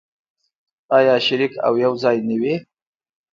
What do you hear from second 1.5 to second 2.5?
او یوځای نه